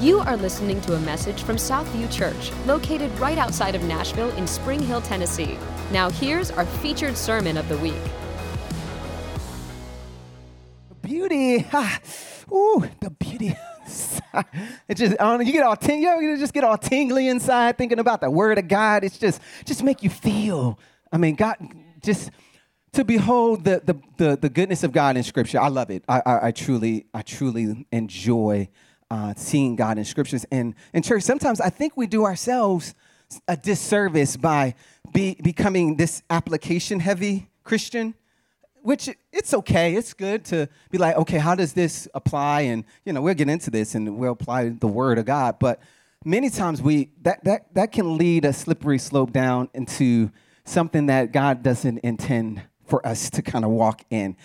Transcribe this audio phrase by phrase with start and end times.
[0.00, 4.46] You are listening to a message from Southview Church, located right outside of Nashville in
[4.46, 5.58] Spring Hill, Tennessee.
[5.92, 8.00] Now, here's our featured sermon of the week.
[11.02, 12.00] Beauty, ah,
[12.50, 13.54] ooh, the beauty.
[14.88, 18.30] it just you get all ting, you just get all tingly inside thinking about the
[18.30, 19.04] Word of God.
[19.04, 20.78] It's just just make you feel.
[21.12, 21.56] I mean, God,
[22.02, 22.30] just
[22.94, 25.60] to behold the the the, the goodness of God in Scripture.
[25.60, 26.04] I love it.
[26.08, 28.70] I, I, I truly I truly enjoy
[29.10, 30.44] uh, seeing God in scriptures.
[30.50, 32.94] And in church, sometimes I think we do ourselves
[33.46, 34.74] a disservice by
[35.12, 38.14] be, becoming this application heavy Christian,
[38.82, 39.94] which it's okay.
[39.94, 42.62] It's good to be like, okay, how does this apply?
[42.62, 45.58] And, you know, we'll get into this and we'll apply the word of God.
[45.58, 45.80] But
[46.24, 50.30] many times we, that, that, that can lead a slippery slope down into
[50.64, 54.36] something that God doesn't intend for us to kind of walk in.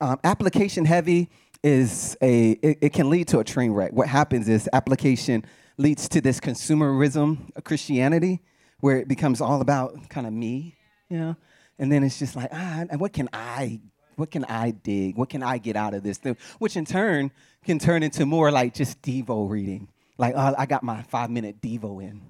[0.00, 1.30] Um, application heavy
[1.62, 3.92] is a it, it, can lead to a train wreck.
[3.92, 5.44] What happens is application
[5.78, 8.40] leads to this consumerism of Christianity
[8.80, 10.76] where it becomes all about kind of me,
[11.08, 11.36] you know?
[11.78, 13.80] And then it's just like, ah, what can I
[14.16, 15.16] what can I dig?
[15.16, 16.18] What can I get out of this?
[16.18, 17.30] thing, Which in turn
[17.64, 19.88] can turn into more like just Devo reading.
[20.18, 22.20] Like, oh, I got my five minute Devo in.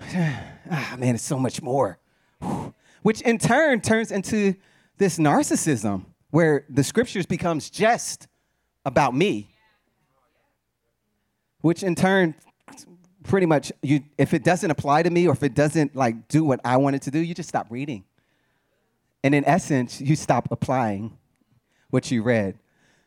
[0.70, 1.98] ah, man, it's so much more.
[3.02, 4.54] Which in turn turns into
[4.98, 6.04] this narcissism
[6.34, 8.26] where the scriptures becomes just
[8.84, 9.48] about me
[11.60, 12.34] which in turn
[13.22, 16.42] pretty much you if it doesn't apply to me or if it doesn't like do
[16.42, 18.02] what i want it to do you just stop reading.
[19.22, 21.16] And in essence you stop applying
[21.90, 22.58] what you read.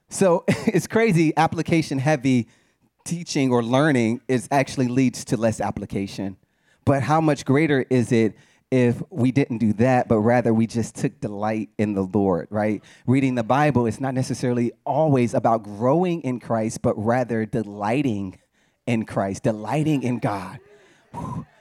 [0.08, 2.48] So it's crazy application heavy
[3.04, 6.38] teaching or learning is actually leads to less application.
[6.86, 8.38] But how much greater is it
[8.70, 12.84] if we didn't do that, but rather we just took delight in the Lord, right?
[13.06, 18.38] Reading the Bible is not necessarily always about growing in Christ, but rather delighting
[18.86, 20.60] in Christ, delighting in God.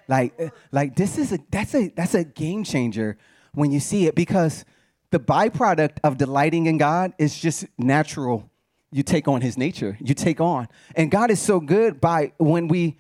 [0.09, 3.17] Like, eh, like this is a that's a that's a game changer
[3.55, 4.65] when you see it because
[5.11, 8.51] the byproduct of delighting in God is just natural.
[8.93, 10.69] You take on his nature, you take on.
[10.95, 12.99] And God is so good by when we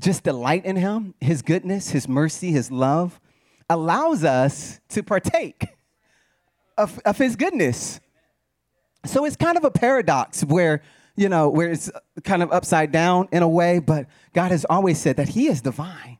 [0.00, 3.20] just delight in him, his goodness, his mercy, his love,
[3.68, 5.66] allows us to partake
[6.76, 8.00] of, of his goodness.
[9.04, 10.82] So it's kind of a paradox where,
[11.16, 11.90] you know, where it's
[12.24, 15.60] kind of upside down in a way, but God has always said that he is
[15.60, 16.18] divine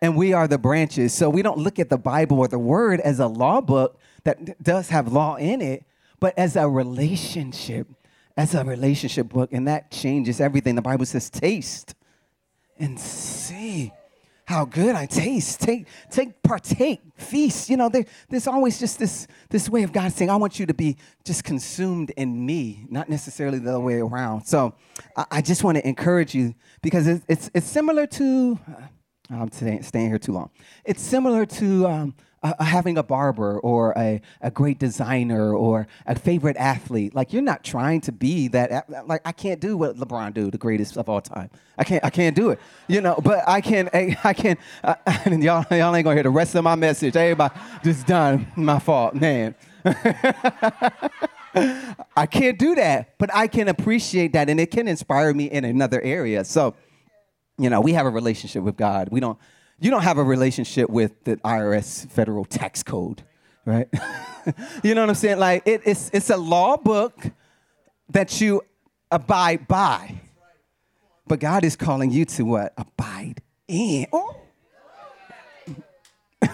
[0.00, 1.12] and we are the branches.
[1.12, 4.62] So we don't look at the Bible or the word as a law book that
[4.62, 5.84] does have law in it,
[6.20, 7.88] but as a relationship,
[8.36, 9.52] as a relationship book.
[9.52, 10.74] And that changes everything.
[10.74, 11.94] The Bible says, taste
[12.78, 13.92] and see
[14.50, 15.60] how good I taste.
[15.60, 17.70] Take, take, partake, feast.
[17.70, 20.66] You know, there, there's always just this, this way of God saying, I want you
[20.66, 24.46] to be just consumed in me, not necessarily the other way around.
[24.46, 24.74] So
[25.16, 29.52] I, I just want to encourage you because it's, it's, it's similar to, uh, I'm
[29.52, 30.50] staying here too long.
[30.84, 36.18] It's similar to um, uh, having a barber or a, a great designer or a
[36.18, 37.14] favorite athlete.
[37.14, 38.88] Like you're not trying to be that.
[39.06, 41.50] Like I can't do what LeBron do, the greatest of all time.
[41.76, 42.04] I can't.
[42.04, 42.58] I can't do it.
[42.88, 43.18] You know.
[43.22, 43.90] But I can.
[44.24, 44.56] I can.
[44.82, 47.16] Uh, and y'all, y'all ain't gonna hear the rest of my message.
[47.16, 48.46] Everybody, just done.
[48.56, 49.54] My fault, man.
[51.54, 55.64] I can't do that, but I can appreciate that, and it can inspire me in
[55.64, 56.44] another area.
[56.44, 56.74] So,
[57.58, 59.08] you know, we have a relationship with God.
[59.10, 59.38] We don't
[59.80, 63.22] you don't have a relationship with the IRS federal tax code,
[63.64, 63.88] right?
[64.84, 65.38] you know what I'm saying?
[65.38, 67.14] Like it, it's it's a law book
[68.10, 68.62] that you
[69.10, 70.20] abide by.
[71.26, 72.74] But God is calling you to what?
[72.76, 74.06] Abide in.
[74.12, 74.36] Oh.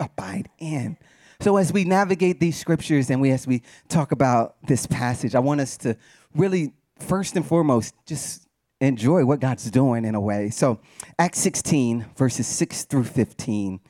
[0.00, 0.96] abide in.
[1.40, 5.40] So as we navigate these scriptures and we as we talk about this passage, I
[5.40, 5.96] want us to
[6.34, 8.48] really first and foremost just
[8.82, 10.50] enjoy what God's doing in a way.
[10.50, 10.80] So,
[11.18, 13.80] Acts 16, verses 6 through 15.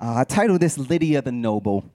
[0.00, 1.90] Uh, I titled this Lydia the Noble.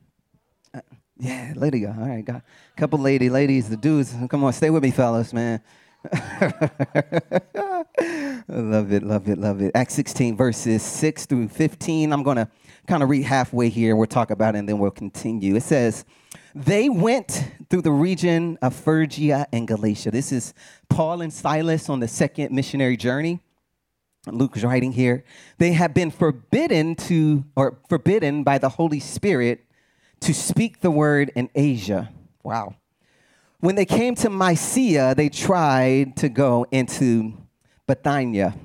[0.74, 0.82] Uh,
[1.18, 1.96] yeah, Lydia.
[1.98, 2.44] All right, got a
[2.76, 4.16] couple lady, ladies, the dudes.
[4.30, 5.62] Come on, stay with me, fellas, man.
[8.48, 9.72] love it, love it, love it.
[9.76, 12.12] Acts 16, verses 6 through 15.
[12.12, 12.50] I'm going to
[12.88, 13.96] kind of read halfway here.
[13.96, 15.56] We'll talk about it and then we'll continue.
[15.56, 16.04] It says,
[16.56, 20.12] they went through the region of Phrygia and Galatia.
[20.12, 20.54] This is
[20.90, 23.40] Paul and Silas on the second missionary journey.
[24.28, 25.24] Luke's writing here.
[25.58, 29.66] They have been forbidden to, or forbidden by the Holy Spirit
[30.22, 32.12] to speak the word in Asia.
[32.44, 32.76] Wow.
[33.60, 37.34] When they came to Mysia, they tried to go into
[37.88, 38.56] Bithynia.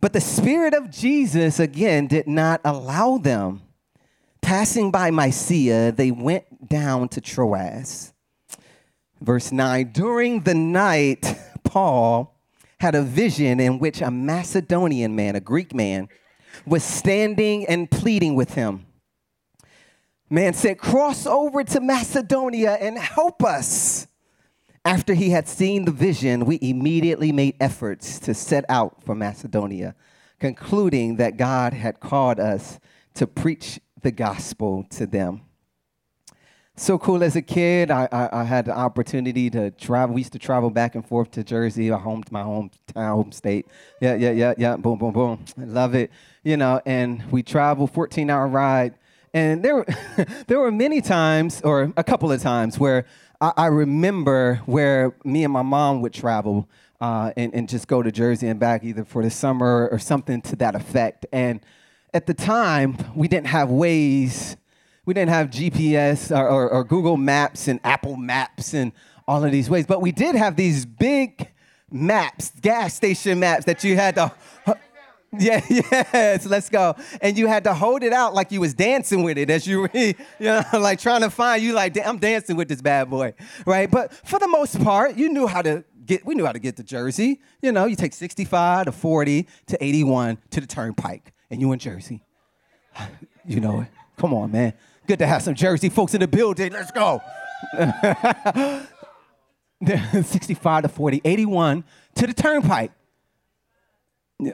[0.00, 3.62] But the Spirit of Jesus, again, did not allow them.
[4.44, 8.12] Passing by Mysia, they went down to Troas.
[9.18, 12.38] Verse 9 During the night, Paul
[12.78, 16.08] had a vision in which a Macedonian man, a Greek man,
[16.66, 18.84] was standing and pleading with him.
[20.28, 24.08] Man said, Cross over to Macedonia and help us.
[24.84, 29.94] After he had seen the vision, we immediately made efforts to set out for Macedonia,
[30.38, 32.78] concluding that God had called us
[33.14, 35.40] to preach the gospel to them.
[36.76, 40.14] So cool as a kid, I, I, I, had the opportunity to travel.
[40.14, 43.66] We used to travel back and forth to Jersey, our home, my hometown, home state.
[44.00, 44.76] Yeah, yeah, yeah, yeah.
[44.76, 45.44] Boom, boom, boom.
[45.56, 46.10] I love it.
[46.42, 48.94] You know, and we traveled 14 hour ride.
[49.32, 49.86] And there were,
[50.48, 53.06] there were many times, or a couple of times, where
[53.40, 56.68] I, I remember where me and my mom would travel
[57.00, 60.42] uh, and, and just go to Jersey and back either for the summer or something
[60.42, 61.24] to that effect.
[61.32, 61.60] And
[62.14, 64.56] at the time, we didn't have Waze,
[65.04, 68.92] we didn't have GPS or, or, or Google Maps and Apple Maps and
[69.26, 71.50] all of these ways, but we did have these big
[71.90, 74.32] maps, gas station maps that you had to.
[75.36, 76.94] Yeah, yes, let's go.
[77.20, 79.80] And you had to hold it out like you was dancing with it as you
[79.80, 83.34] were, you know, like trying to find you like I'm dancing with this bad boy,
[83.66, 83.90] right?
[83.90, 86.24] But for the most part, you knew how to get.
[86.24, 87.40] We knew how to get to Jersey.
[87.62, 91.78] You know, you take 65 to 40 to 81 to the Turnpike, and you in
[91.78, 92.20] Jersey.
[93.46, 93.88] You know it.
[94.16, 94.72] Come on, man.
[95.06, 96.72] Good to have some Jersey folks in the building.
[96.72, 97.20] Let's go.
[100.22, 101.84] 65 to 40, 81
[102.14, 102.90] to the Turnpike.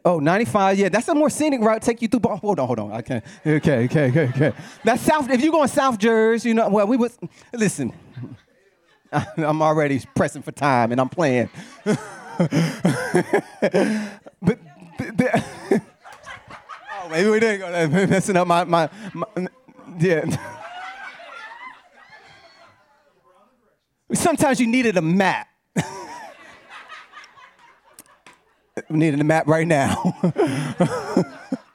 [0.05, 1.83] Oh, 95, yeah, that's a more scenic route.
[1.83, 2.37] Take you through.
[2.37, 2.93] Hold on, hold on.
[2.95, 4.53] Okay, okay, okay, okay, okay.
[4.83, 5.31] That's South.
[5.31, 7.17] If you're going South Jersey, you know, well, we was.
[7.53, 7.93] Listen,
[9.13, 11.49] I'm already pressing for time, and I'm playing.
[11.85, 12.01] but,
[14.99, 15.81] the, oh,
[17.11, 19.27] maybe we didn't go messing up my, my, my
[19.99, 20.25] yeah.
[24.13, 25.47] Sometimes you needed a map.
[28.89, 30.03] we needed a map right now.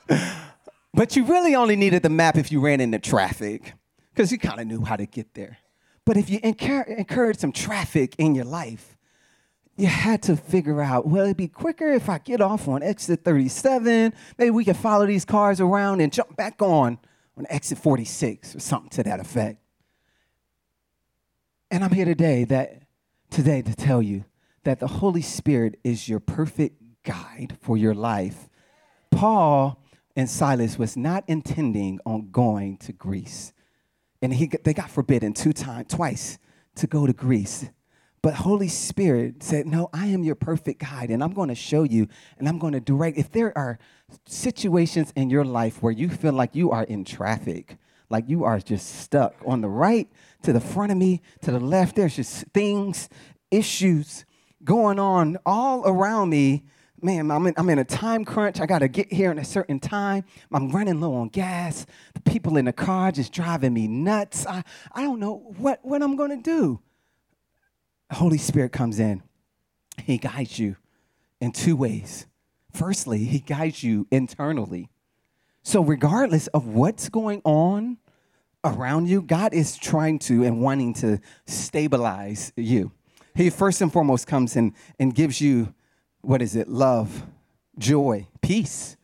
[0.94, 3.74] but you really only needed the map if you ran into traffic,
[4.14, 5.60] because you kind of knew how to get there.
[6.06, 8.95] But if you encourage some traffic in your life,
[9.78, 13.24] you had to figure out, well, it'd be quicker if I get off on exit
[13.24, 14.14] 37.
[14.38, 16.98] Maybe we can follow these cars around and jump back on
[17.38, 19.60] on exit 46 or something to that effect.
[21.70, 22.84] And I'm here today that
[23.30, 24.24] today to tell you
[24.64, 28.48] that the Holy Spirit is your perfect guide for your life.
[29.12, 29.84] Paul
[30.16, 33.52] and Silas was not intending on going to Greece.
[34.22, 36.40] And he, they got forbidden two times, twice
[36.76, 37.70] to go to Greece.
[38.26, 41.84] But Holy Spirit said, No, I am your perfect guide, and I'm going to show
[41.84, 42.08] you,
[42.40, 43.20] and I'm going to direct.
[43.20, 43.78] If there are
[44.26, 47.78] situations in your life where you feel like you are in traffic,
[48.10, 50.10] like you are just stuck on the right,
[50.42, 53.10] to the front of me, to the left, there's just things,
[53.52, 54.26] issues
[54.64, 56.64] going on all around me.
[57.04, 58.60] Man, I'm in, I'm in a time crunch.
[58.60, 60.24] I got to get here in a certain time.
[60.52, 61.86] I'm running low on gas.
[62.16, 64.48] The people in the car just driving me nuts.
[64.48, 64.64] I,
[64.94, 66.82] I don't know what, what I'm going to do.
[68.16, 69.22] Holy Spirit comes in.
[70.02, 70.78] He guides you
[71.42, 72.26] in two ways.
[72.72, 74.90] Firstly, he guides you internally.
[75.64, 77.98] So, regardless of what's going on
[78.64, 82.92] around you, God is trying to and wanting to stabilize you.
[83.36, 85.74] He first and foremost comes in and gives you
[86.22, 86.68] what is it?
[86.70, 87.26] Love,
[87.78, 88.96] joy, peace,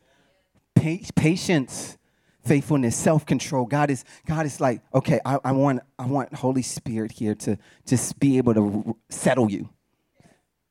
[0.74, 1.98] pa- patience,
[2.44, 3.66] faithfulness, self-control.
[3.66, 7.58] God is God is like, okay, I, I, want I want Holy Spirit here to
[7.86, 9.68] just be able to settle you.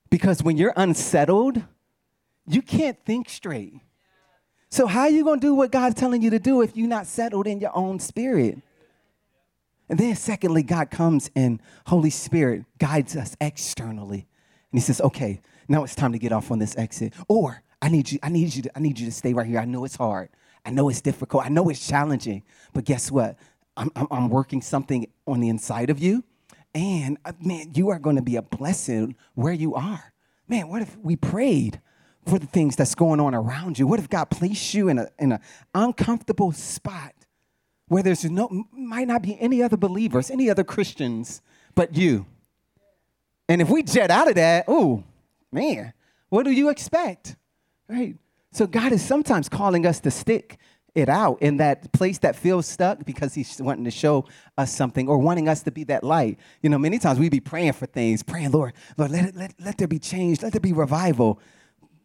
[0.10, 1.62] Because when you're unsettled,
[2.48, 3.74] you can't think straight.
[4.70, 7.08] So how are you gonna do what God's telling you to do if you're not
[7.08, 8.60] settled in your own spirit?
[9.90, 14.28] And then secondly, God comes and Holy Spirit guides us externally.
[14.72, 17.13] And he says, okay, now it's time to get off on this exit.
[17.28, 19.60] Or I need you, I need you to, I need you to stay right here.
[19.60, 20.30] I know it's hard.
[20.65, 21.46] I know it's difficult.
[21.46, 23.38] I know it's challenging, but guess what?
[23.75, 26.24] I'm, I'm, I'm working something on the inside of you.
[26.74, 30.13] And uh, man, you are going to be a blessing where you are.
[30.48, 31.82] Man, what if we prayed
[32.25, 33.88] for the things that's going on around you?
[33.88, 35.41] What if God placed you in an in a
[35.74, 37.13] uncomfortable spot
[37.88, 41.41] where there's no, might not be any other believers, any other Christians
[41.75, 42.25] but you?
[43.50, 45.03] And if we jet out of that, oh,
[45.51, 45.94] man,
[46.30, 47.36] what do you expect?
[47.89, 48.15] Right?
[48.51, 50.58] So God is sometimes calling us to stick
[50.93, 54.25] it out in that place that feels stuck because he's wanting to show
[54.58, 56.38] us something or wanting us to be that light.
[56.62, 59.53] You know, many times we be praying for things, praying, Lord, Lord, let, it, let,
[59.60, 61.39] let there be change, let there be revival.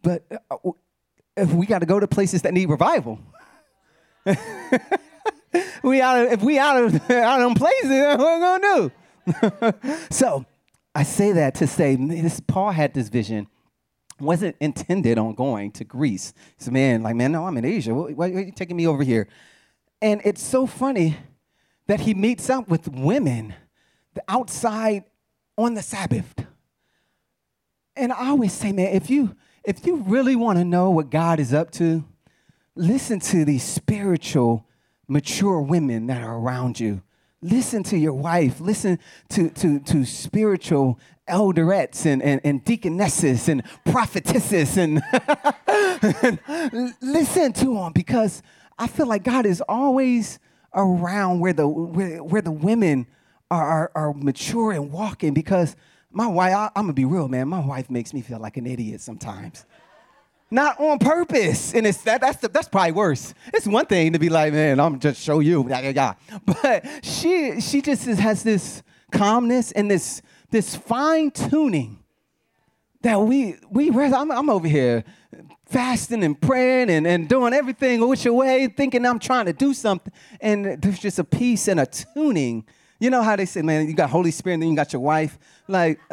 [0.01, 0.71] But uh,
[1.35, 3.19] if we got to go to places that need revival,
[5.83, 8.91] we out of, if we out of, out of places, what are we to
[9.73, 9.93] do?
[10.09, 10.45] so
[10.95, 13.47] I say that to say, this, Paul had this vision
[14.19, 16.33] wasn't intended on going to Greece.
[16.57, 17.93] So man, like, man, no, I'm in Asia.
[17.93, 19.27] Why, are you taking me over here?
[20.01, 21.17] And it's so funny
[21.87, 23.53] that he meets up with women
[24.27, 25.03] outside
[25.57, 26.33] on the Sabbath.
[27.95, 31.41] And I always say, man, if you if you really want to know what God
[31.41, 32.05] is up to,
[32.75, 34.65] listen to these spiritual,
[35.09, 37.01] mature women that are around you.
[37.41, 38.59] Listen to your wife.
[38.59, 45.01] Listen to, to, to spiritual elderettes and, and, and deaconesses and prophetesses and,
[46.23, 46.39] and
[47.01, 48.41] listen to them because
[48.79, 50.39] I feel like God is always
[50.73, 53.07] around where the, where, where the women
[53.51, 55.75] are, are, are mature and walking because
[56.11, 58.65] my wife, I, I'm gonna be real, man, my wife makes me feel like an
[58.65, 59.65] idiot sometimes
[60.49, 61.73] not on purpose.
[61.73, 63.33] And it's that that's the, that's probably worse.
[63.53, 65.63] It's one thing to be like, man, I'm just show you.
[65.63, 71.99] But she she just has this calmness and this this fine tuning
[73.01, 75.03] that we we I'm, I'm over here
[75.65, 80.13] fasting and praying and, and doing everything which way, thinking I'm trying to do something,
[80.39, 82.65] and there's just a peace and a tuning.
[82.99, 85.01] You know how they say, man, you got Holy Spirit, and then you got your
[85.01, 85.37] wife.
[85.67, 85.99] Like,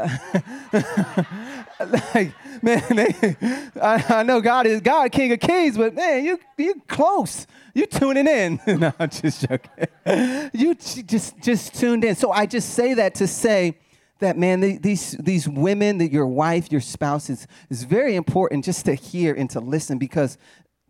[1.80, 3.36] like man, they,
[3.80, 7.46] I, I, know God is God, King of Kings, but man, you you close.
[7.72, 8.60] You tuning in.
[8.66, 10.50] no, I'm just joking.
[10.52, 12.14] You just just tuned in.
[12.16, 13.78] So I just say that to say
[14.20, 18.84] that man, these these women, that your wife, your spouse is is very important just
[18.84, 20.36] to hear and to listen because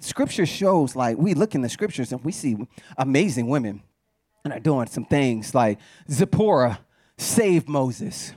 [0.01, 2.57] Scripture shows like we look in the Scriptures and we see
[2.99, 3.83] amazing women
[4.45, 5.79] and are doing some things like
[6.11, 6.79] Zipporah
[7.17, 8.35] saved Moses.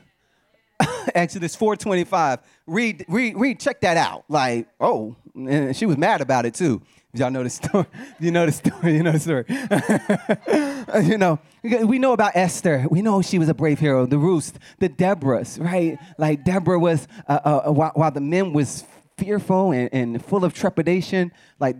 [1.15, 2.39] Exodus 4:25.
[2.65, 4.23] Read, read, read, check that out.
[4.29, 6.81] Like, oh, and she was mad about it too.
[7.13, 7.85] Y'all know the story.
[8.19, 8.95] You know the story.
[8.95, 9.45] You know the story.
[11.09, 12.85] you know, we know about Esther.
[12.89, 14.05] We know she was a brave hero.
[14.05, 15.97] The Ruth, the Deborahs, right?
[16.17, 18.83] Like Deborah was, uh, uh, while, while the men was
[19.17, 21.77] fearful and, and full of trepidation, like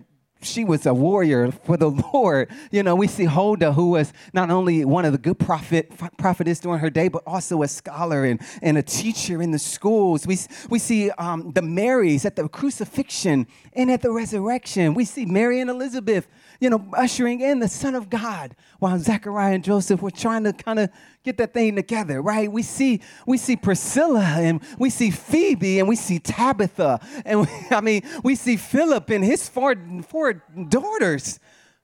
[0.48, 2.50] she was a warrior for the Lord.
[2.72, 6.60] You know, we see Huldah, who was not only one of the good prophet prophetess
[6.60, 10.26] during her day, but also a scholar and, and a teacher in the schools.
[10.26, 10.38] We,
[10.70, 14.94] we see um, the Marys at the crucifixion and at the resurrection.
[14.94, 16.28] We see Mary and Elizabeth
[16.60, 20.54] you know, ushering in the Son of God while Zechariah and Joseph were trying to
[20.54, 20.90] kind of
[21.24, 22.52] get that thing together, right?
[22.52, 27.48] We see we see Priscilla and we see Phoebe and we see Tabitha and we,
[27.72, 29.76] I mean we see Philip and his four
[30.08, 31.40] four daughters,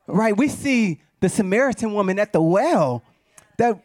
[0.08, 0.36] right?
[0.36, 3.04] We see the Samaritan woman at the well
[3.58, 3.82] that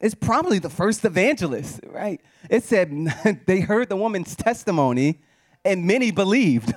[0.00, 2.20] is probably the first evangelist, right?
[2.50, 5.20] It said they heard the woman's testimony
[5.64, 6.74] and many believed.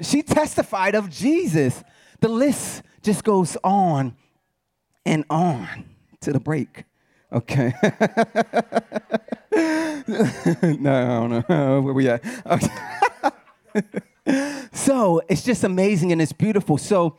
[0.00, 1.82] She testified of Jesus.
[2.20, 4.16] The list just goes on
[5.06, 5.84] and on
[6.20, 6.84] to the break.
[7.32, 7.72] Okay.
[10.80, 11.44] no, no,
[11.80, 12.24] where we at?
[12.46, 12.68] Okay.
[14.72, 16.76] so it's just amazing and it's beautiful.
[16.76, 17.18] So,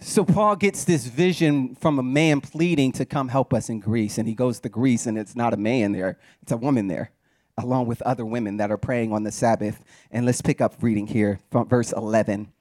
[0.00, 4.18] so Paul gets this vision from a man pleading to come help us in Greece,
[4.18, 7.12] and he goes to Greece, and it's not a man there; it's a woman there,
[7.56, 9.84] along with other women that are praying on the Sabbath.
[10.10, 12.52] And let's pick up reading here from verse 11.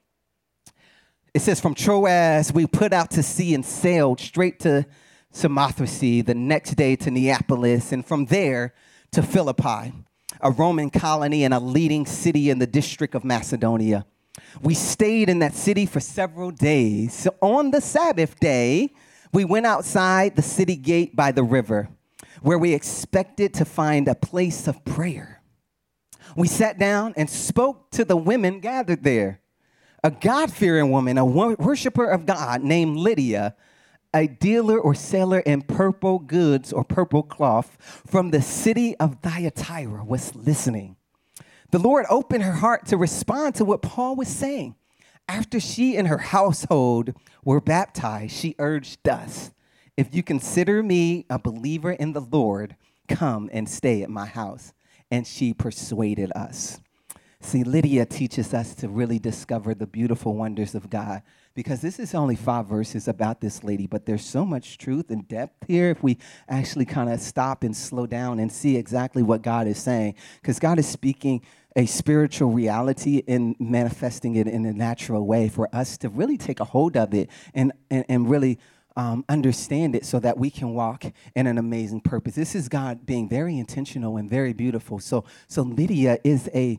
[1.34, 4.86] It says, From Troas, we put out to sea and sailed straight to
[5.32, 8.74] Samothrace, the next day to Neapolis, and from there
[9.12, 9.94] to Philippi,
[10.42, 14.06] a Roman colony and a leading city in the district of Macedonia.
[14.62, 17.14] We stayed in that city for several days.
[17.14, 18.94] So on the Sabbath day,
[19.34, 21.90] we went outside the city gate by the river,
[22.42, 25.42] where we expected to find a place of prayer.
[26.36, 29.42] We sat down and spoke to the women gathered there
[30.04, 33.56] a God fearing woman, a worshiper of God named Lydia,
[34.14, 40.04] a dealer or seller in purple goods or purple cloth from the city of Thyatira,
[40.04, 40.98] was listening.
[41.72, 44.76] The Lord opened her heart to respond to what Paul was saying.
[45.28, 47.14] After she and her household
[47.46, 49.52] were baptized, she urged us
[49.96, 52.76] If you consider me a believer in the Lord,
[53.08, 54.74] come and stay at my house.
[55.10, 56.80] And she persuaded us.
[57.42, 61.22] See, Lydia teaches us to really discover the beautiful wonders of God
[61.54, 65.28] because this is only five verses about this lady, but there's so much truth and
[65.28, 66.18] depth here if we
[66.48, 70.16] actually kind of stop and slow down and see exactly what God is saying.
[70.42, 71.42] Because God is speaking
[71.76, 76.60] a spiritual reality and manifesting it in a natural way for us to really take
[76.60, 78.60] a hold of it and, and, and really.
[78.98, 82.36] Um, understand it so that we can walk in an amazing purpose.
[82.36, 85.00] This is God being very intentional and very beautiful.
[85.00, 86.78] So, so Lydia is a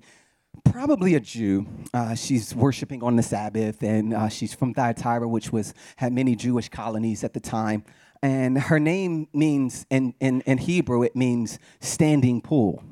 [0.65, 1.67] probably a Jew.
[1.93, 6.35] Uh, she's worshiping on the Sabbath, and uh, she's from Thyatira, which was had many
[6.37, 7.85] Jewish colonies at the time.
[8.23, 12.83] And her name means in, in, in Hebrew it means standing pool.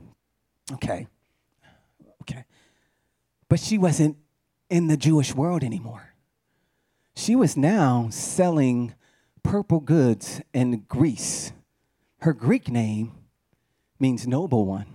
[0.73, 1.07] Okay.
[2.23, 2.45] Okay.
[3.49, 4.17] But she wasn't
[4.69, 6.15] in the Jewish world anymore.
[7.15, 8.95] She was now selling
[9.43, 11.53] purple goods in Greece.
[12.21, 13.13] Her Greek name
[13.99, 14.87] means noble one,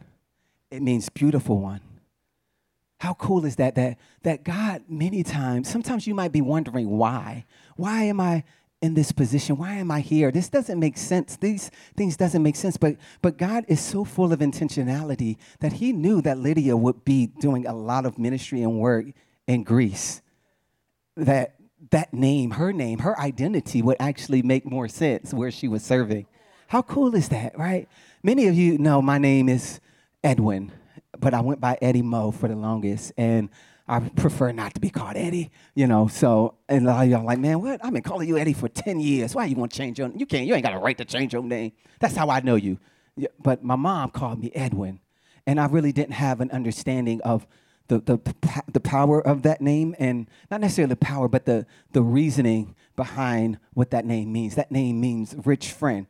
[0.72, 1.82] it means beautiful one.
[3.00, 3.76] How cool is that?
[3.76, 7.46] That, that God, many times, sometimes you might be wondering why.
[7.76, 8.44] Why am I
[8.82, 9.58] in this position?
[9.58, 10.32] Why am I here?
[10.32, 11.36] This doesn't make sense.
[11.38, 12.78] These things doesn't make sense.
[12.78, 17.28] But but God is so full of intentionality that He knew that Lydia would be
[17.28, 19.06] doing a lot of ministry and work
[19.48, 20.22] in Greece.
[21.18, 21.56] That
[21.92, 26.28] that name, her name, her identity would actually make more sense where she was serving.
[26.68, 27.88] How cool is that, right?
[28.24, 29.80] Many of you know my name is
[30.24, 30.72] Edwin,
[31.20, 33.14] but I went by Eddie Mo for the longest.
[33.18, 33.50] And
[33.88, 36.08] I prefer not to be called Eddie, you know.
[36.08, 37.84] So, and a lot of y'all like, man, what?
[37.86, 39.36] I've been calling you Eddie for 10 years.
[39.36, 41.44] Why you to change your You can't, you ain't got a right to change your
[41.44, 41.72] name.
[42.00, 42.80] That's how I know you.
[43.42, 45.00] But my mom called me Edwin.
[45.46, 47.46] And I really didn't have an understanding of
[47.88, 48.20] the, the,
[48.72, 53.60] the power of that name and not necessarily the power, but the, the reasoning behind
[53.76, 54.56] what that name means.
[54.56, 56.08] That name means rich friend,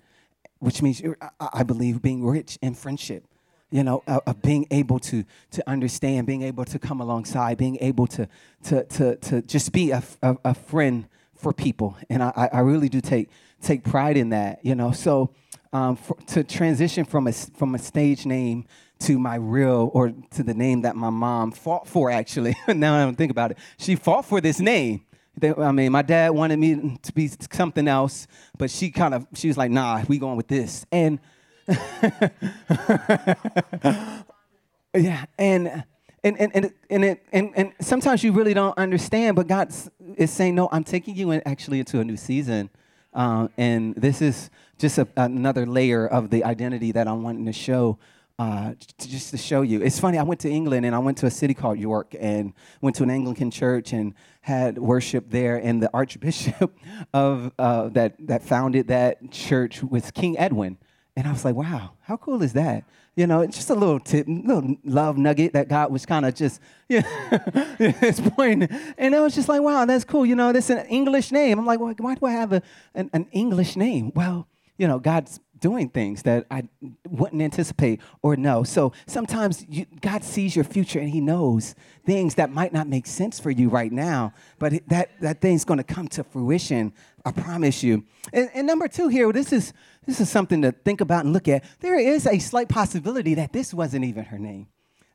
[0.60, 1.02] which means,
[1.42, 3.26] I believe, being rich in friendship
[3.72, 7.78] you know, of, of, being able to to understand, being able to come alongside, being
[7.82, 8.28] able to
[8.64, 12.90] to to to just be a, a, a friend for people, and I, I really
[12.90, 13.30] do take
[13.62, 14.92] take pride in that, you know.
[14.92, 15.32] So
[15.74, 18.66] um, for, to transition from a from a stage name
[19.00, 22.56] to my real or to the name that my mom fought for, actually.
[22.68, 25.06] now I don't think about it, she fought for this name.
[25.42, 28.26] I mean, my dad wanted me to be something else,
[28.58, 31.20] but she kind of she was like, "Nah, we going with this," and
[34.96, 35.84] yeah, and
[36.24, 39.74] and and and and, it, and and sometimes you really don't understand, but God
[40.16, 42.70] is saying, "No, I'm taking you in actually into a new season."
[43.16, 47.54] Um, and this is just a, another layer of the identity that I'm wanting to
[47.54, 47.98] show,
[48.38, 49.82] uh, to, just to show you.
[49.82, 50.18] It's funny.
[50.18, 53.04] I went to England and I went to a city called York and went to
[53.04, 55.56] an Anglican church and had worship there.
[55.56, 56.78] And the Archbishop
[57.14, 60.78] of uh, that that founded that church was King Edwin.
[61.16, 62.84] And I was like, wow, how cool is that?
[63.16, 66.60] You know, just a little tip, little love nugget that God was kind of just,
[66.90, 67.04] yeah,
[67.80, 68.68] it's pointing.
[68.98, 70.26] And I was just like, wow, that's cool.
[70.26, 71.58] You know, that's an English name.
[71.58, 72.62] I'm like, well, why do I have a,
[72.94, 74.12] an, an English name?
[74.14, 74.48] Well,
[74.78, 76.68] you know, God's doing things that I
[77.10, 78.64] wouldn't anticipate or know.
[78.64, 81.76] So sometimes you, God sees your future and He knows
[82.06, 85.78] things that might not make sense for you right now, but that, that thing's going
[85.78, 86.94] to come to fruition.
[87.26, 88.04] I promise you.
[88.34, 89.74] And, and number two here, this is
[90.06, 91.64] this is something to think about and look at.
[91.80, 94.68] There is a slight possibility that this wasn't even her name.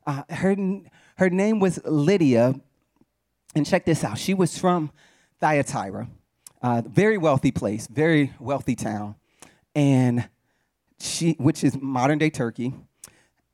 [0.05, 0.55] Uh, her,
[1.17, 2.55] her name was Lydia.
[3.53, 4.17] And check this out.
[4.17, 4.91] She was from
[5.39, 6.07] Thyatira,
[6.61, 9.15] uh, very wealthy place, very wealthy town
[9.75, 10.27] and
[10.99, 12.73] she, which is modern day Turkey.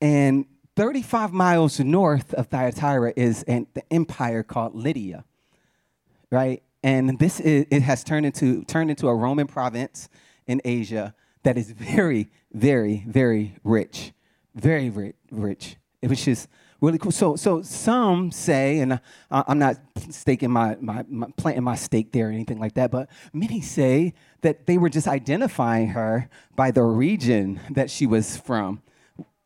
[0.02, 0.46] And
[0.76, 5.24] 35 miles north of Thyatira is an the empire called Lydia,
[6.32, 6.62] right?
[6.84, 10.10] And this is, it has turned into turned into a Roman province
[10.46, 14.14] in Asia that is very, very, very rich,
[14.56, 15.78] very rich, rich.
[16.02, 16.48] Which is
[16.82, 17.12] really cool.
[17.12, 19.00] So, so some say, and
[19.32, 19.78] I, am not
[20.10, 24.14] staking my, my, my, planting my stake there or anything like that, but many say
[24.42, 28.82] that they were just identifying her by the region that she was from.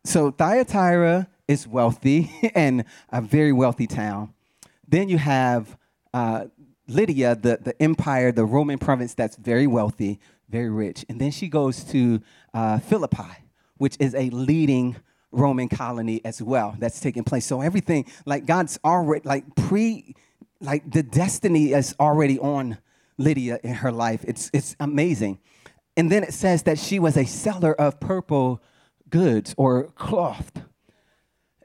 [0.04, 4.34] So Thyatira is wealthy and a very wealthy town.
[4.88, 5.78] Then you have
[6.14, 6.46] uh,
[6.88, 10.20] Lydia, the, the empire, the Roman province that's very wealthy,
[10.52, 11.06] very rich.
[11.10, 12.22] And then she goes to
[12.54, 14.98] uh, Philippi, which is a leading
[15.32, 17.46] Roman colony as well that's taking place.
[17.46, 20.14] So everything, like God's already, like pre,
[20.60, 22.78] like the destiny is already on
[23.18, 24.26] Lydia in her life.
[24.28, 25.40] It's, it's amazing.
[25.96, 28.62] And then it says that she was a seller of purple
[29.10, 30.52] goods or cloth.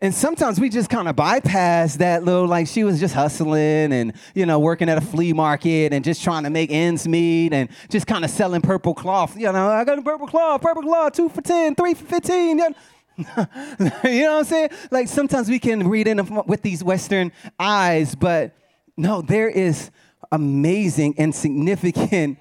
[0.03, 4.13] And sometimes we just kind of bypass that little, like she was just hustling and,
[4.35, 7.71] you know, working at a flea market and just trying to make ends meet and
[7.89, 9.39] just kind of selling purple cloth.
[9.39, 12.49] You know, I got a purple cloth, purple cloth, two for 10, three for 15.
[12.49, 12.69] You know?
[13.17, 14.69] you know what I'm saying?
[14.91, 18.53] Like sometimes we can read in with these Western eyes, but
[18.99, 19.91] no, there is
[20.31, 22.39] amazing and significant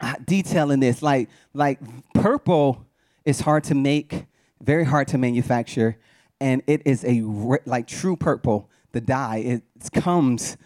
[0.00, 1.02] uh, detail in this.
[1.02, 1.80] Like, like
[2.14, 2.86] purple
[3.26, 4.24] is hard to make,
[4.62, 5.98] very hard to manufacture,
[6.40, 7.22] and it is a
[7.66, 8.70] like true purple.
[8.92, 10.56] The dye it comes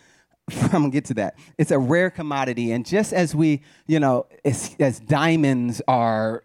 [0.63, 1.39] I'm gonna get to that.
[1.59, 6.43] It's a rare commodity, and just as we, you know, as, as diamonds are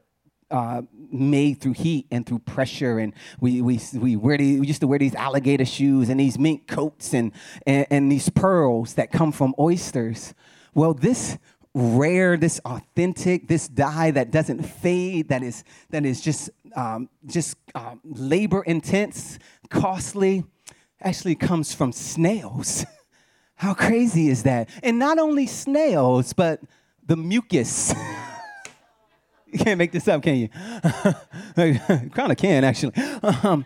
[0.51, 2.99] uh, made through heat and through pressure.
[2.99, 6.38] And we, we, we, wear these, we used to wear these alligator shoes and these
[6.38, 7.31] mink coats and,
[7.65, 10.33] and, and these pearls that come from oysters.
[10.73, 11.38] Well, this
[11.73, 17.57] rare, this authentic, this dye that doesn't fade, that is, that is just, um, just
[17.73, 20.43] um, labor intense, costly,
[21.01, 22.85] actually comes from snails.
[23.55, 24.69] How crazy is that?
[24.83, 26.59] And not only snails, but
[27.05, 27.93] the mucus.
[29.47, 30.49] you can't make this up, can you?
[32.09, 32.93] kind of can, actually.
[33.23, 33.65] Um,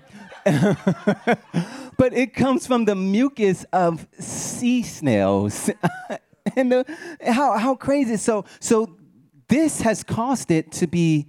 [1.98, 5.72] but it comes from the mucus of sea snails.
[6.56, 8.18] and the, how, how crazy.
[8.18, 8.96] So, so
[9.48, 11.28] this has caused it to be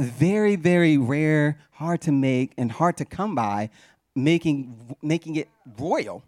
[0.00, 3.70] very, very rare, hard to make, and hard to come by,
[4.14, 6.24] making, making it royal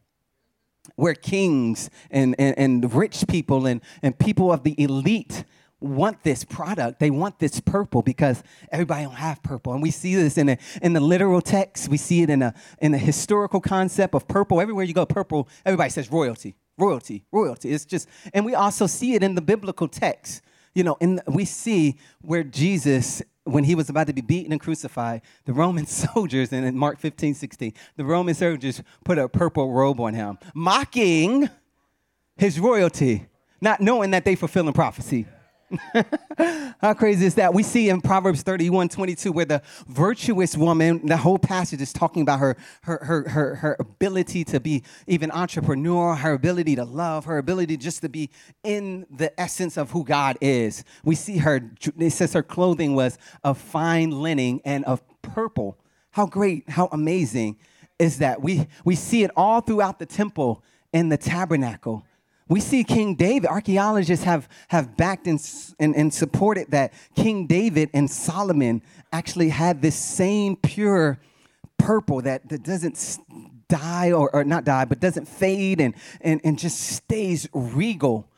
[0.97, 5.45] where kings and, and, and rich people and, and people of the elite
[5.81, 7.01] want this product.
[7.01, 9.73] They want this purple because everybody don't have purple.
[9.73, 11.89] And we see this in, a, in the literal text.
[11.89, 14.61] We see it in a, in the historical concept of purple.
[14.61, 17.73] Everywhere you go, purple, everybody says royalty, royalty, royalty.
[17.73, 20.43] It's just, and we also see it in the biblical text.
[20.75, 24.61] You know, and we see where Jesus when he was about to be beaten and
[24.61, 29.73] crucified, the Roman soldiers, and in Mark 15, 16, the Roman soldiers put a purple
[29.73, 31.49] robe on him, mocking
[32.37, 33.27] his royalty,
[33.61, 35.27] not knowing that they fulfilling prophecy.
[36.81, 37.55] How crazy is that?
[37.55, 42.23] We see in Proverbs 31 22, where the virtuous woman, the whole passage is talking
[42.23, 47.25] about her, her, her, her, her ability to be even entrepreneur, her ability to love,
[47.25, 48.31] her ability just to be
[48.63, 50.85] in the essence of who God is.
[51.05, 55.79] We see her, it says her clothing was of fine linen and of purple.
[56.11, 57.57] How great, how amazing
[57.99, 58.43] is that?
[58.43, 62.05] We, we see it all throughout the temple and the tabernacle.
[62.53, 65.41] We see King David, archaeologists have, have backed and,
[65.81, 71.19] and, and supported that King David and Solomon actually had this same pure
[71.79, 73.19] purple that, that doesn't
[73.71, 78.29] die or, or not die, but doesn't fade and, and, and just stays regal.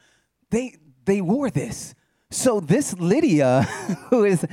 [0.50, 1.96] They, they wore this.
[2.31, 3.62] So, this Lydia,
[4.11, 4.46] who is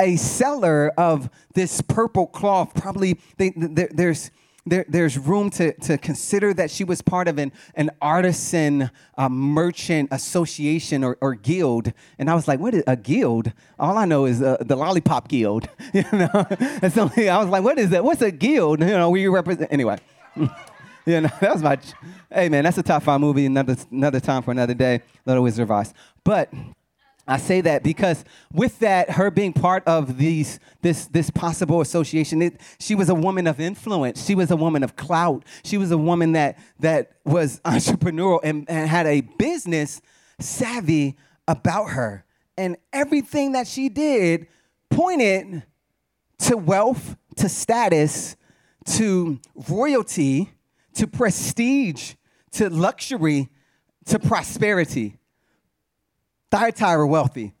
[0.00, 4.32] a seller of this purple cloth, probably they, there, there's
[4.70, 9.28] there, there's room to, to consider that she was part of an, an artisan uh,
[9.28, 11.92] merchant association or, or guild.
[12.18, 13.52] And I was like, what is a guild?
[13.78, 15.68] All I know is uh, the Lollipop Guild.
[15.92, 16.30] you know,
[16.82, 18.04] and so I was like, what is that?
[18.04, 18.80] What's a guild?
[18.80, 19.98] You know, we represent, anyway.
[20.36, 21.78] you know, that was my,
[22.32, 25.64] hey man, that's a top five movie, another, another time for another day, Little Wizard
[25.64, 25.92] of Oz.
[26.24, 26.52] But
[27.26, 32.42] I say that because with that, her being part of these, this, this possible association,
[32.42, 34.24] it, she was a woman of influence.
[34.24, 35.44] She was a woman of clout.
[35.62, 40.00] She was a woman that, that was entrepreneurial and, and had a business
[40.40, 42.24] savvy about her.
[42.56, 44.46] And everything that she did
[44.90, 45.62] pointed
[46.40, 48.36] to wealth, to status,
[48.86, 50.50] to royalty,
[50.94, 52.14] to prestige,
[52.52, 53.48] to luxury,
[54.06, 55.19] to prosperity.
[56.50, 57.54] Thyatira, wealthy.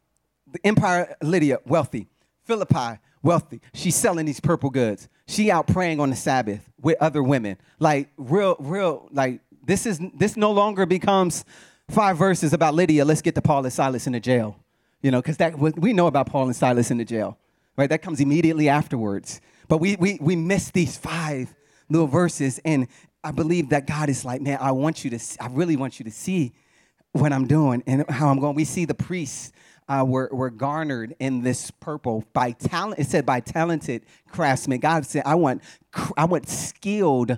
[0.52, 2.08] The Empire Lydia, wealthy.
[2.44, 3.60] Philippi, wealthy.
[3.72, 5.08] She's selling these purple goods.
[5.26, 7.56] She out praying on the Sabbath with other women.
[7.78, 11.44] Like real, real, like this is this no longer becomes
[11.88, 13.04] five verses about Lydia.
[13.04, 14.56] Let's get to Paul and Silas in the jail.
[15.02, 17.38] You know, because that we know about Paul and Silas in the jail.
[17.76, 17.88] Right?
[17.88, 19.40] That comes immediately afterwards.
[19.68, 21.54] But we we we miss these five
[21.88, 22.60] little verses.
[22.64, 22.88] And
[23.22, 26.04] I believe that God is like, man, I want you to, I really want you
[26.04, 26.52] to see
[27.12, 28.54] what I'm doing and how I'm going.
[28.54, 29.52] We see the priests
[29.88, 33.00] uh, were, were garnered in this purple by talent.
[33.00, 34.78] It said by talented craftsmen.
[34.78, 35.62] God said, I want,
[36.16, 37.36] I want skilled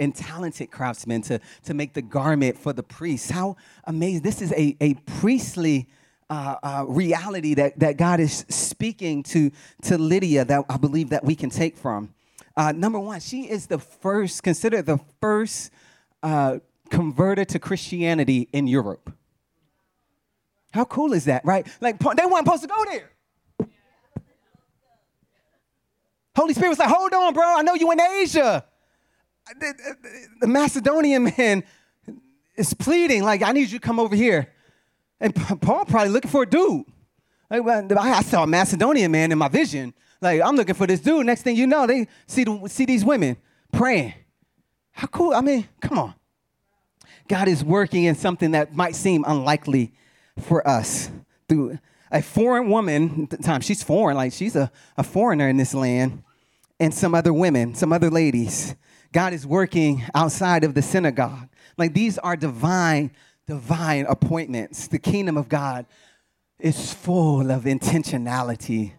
[0.00, 3.30] and talented craftsmen to, to make the garment for the priests.
[3.30, 4.22] How amazing.
[4.22, 5.88] This is a, a priestly
[6.28, 11.24] uh, uh, reality that, that God is speaking to, to Lydia that I believe that
[11.24, 12.12] we can take from.
[12.56, 15.70] Uh, number one, she is the first, considered the first
[16.22, 16.58] uh,
[16.92, 19.10] converted to Christianity in Europe.
[20.72, 21.66] How cool is that, right?
[21.80, 23.10] Like, they weren't supposed to go there.
[26.36, 27.44] Holy Spirit was like, hold on, bro.
[27.44, 28.64] I know you in Asia.
[30.40, 31.64] The, Macedonian man
[32.56, 34.52] is pleading, like, I need you to come over here.
[35.18, 36.84] And Paul probably looking for a dude.
[37.50, 39.94] Like, I saw a Macedonian man in my vision.
[40.20, 41.24] Like, I'm looking for this dude.
[41.24, 43.36] Next thing you know, they see, the, see these women
[43.72, 44.14] praying.
[44.92, 45.34] How cool.
[45.34, 46.14] I mean, come on.
[47.28, 49.92] God is working in something that might seem unlikely
[50.38, 51.10] for us
[51.48, 51.78] through
[52.10, 53.24] a foreign woman.
[53.24, 56.22] At the time, she's foreign, like she's a, a foreigner in this land,
[56.78, 58.74] and some other women, some other ladies.
[59.12, 61.48] God is working outside of the synagogue.
[61.76, 63.12] Like these are divine,
[63.46, 64.88] divine appointments.
[64.88, 65.86] The kingdom of God
[66.58, 68.92] is full of intentionality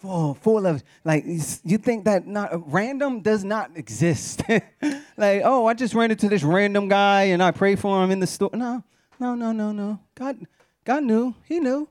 [0.00, 4.42] full, full of like you think that not random does not exist.
[5.16, 8.20] like, oh, I just ran into this random guy and I prayed for him in
[8.20, 8.50] the store.
[8.52, 8.82] No,
[9.18, 10.00] no, no, no, no.
[10.14, 10.46] God,
[10.84, 11.34] God knew.
[11.44, 11.88] He knew.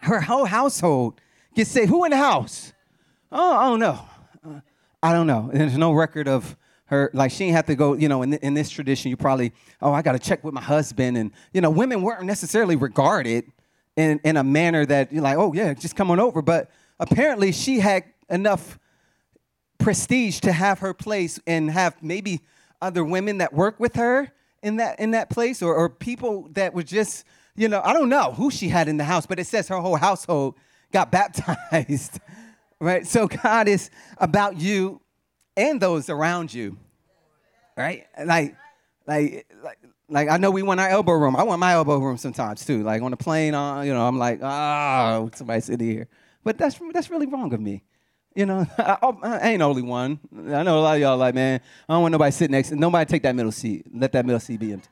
[0.00, 1.20] Her whole household
[1.54, 1.88] gets saved.
[1.88, 2.72] Who in the house?
[3.32, 4.00] Oh, I don't know.
[4.46, 4.60] Uh,
[5.02, 5.50] I don't know.
[5.52, 8.42] There's no record of her like she didn't have to go, you know, in, th-
[8.42, 11.16] in this tradition, you probably, oh, I got to check with my husband.
[11.16, 13.50] And, you know, women weren't necessarily regarded
[13.96, 16.42] in, in a manner that you're like, oh, yeah, just come on over.
[16.42, 18.78] But apparently she had enough
[19.78, 22.40] prestige to have her place and have maybe
[22.80, 26.72] other women that work with her in that in that place or, or people that
[26.74, 27.24] were just
[27.56, 29.76] you know i don't know who she had in the house but it says her
[29.76, 30.54] whole household
[30.92, 32.20] got baptized
[32.80, 35.00] right so god is about you
[35.56, 36.78] and those around you
[37.76, 38.56] right like
[39.06, 39.78] like like
[40.08, 41.34] like I know we want our elbow room.
[41.34, 42.82] I want my elbow room sometimes too.
[42.82, 46.08] Like on the plane, uh, you know, I'm like, ah, oh, somebody sitting here.
[46.44, 47.82] But that's that's really wrong of me.
[48.34, 50.20] You know, I, oh, I, ain't only one.
[50.32, 52.68] I know a lot of y'all like, man, I don't want nobody sitting next.
[52.68, 53.86] To nobody take that middle seat.
[53.92, 54.88] Let that middle seat be empty.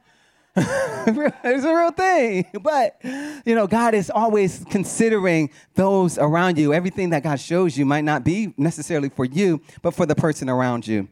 [0.56, 2.46] it's a real thing.
[2.62, 2.98] But,
[3.44, 6.72] you know, God is always considering those around you.
[6.72, 10.48] Everything that God shows you might not be necessarily for you, but for the person
[10.48, 11.08] around you.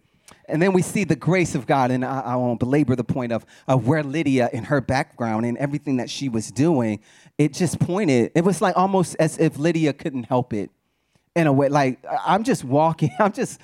[0.50, 3.32] And then we see the grace of God, and I, I won't belabor the point
[3.32, 7.00] of, of where Lydia, and her background and everything that she was doing,
[7.38, 10.70] it just pointed, it was like almost as if Lydia couldn't help it
[11.34, 11.68] in a way.
[11.68, 13.60] Like I'm just walking, I'm just,